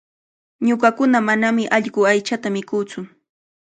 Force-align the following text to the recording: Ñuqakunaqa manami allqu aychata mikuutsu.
Ñuqakunaqa 0.67 1.25
manami 1.27 1.63
allqu 1.75 1.99
aychata 2.11 2.47
mikuutsu. 2.55 2.99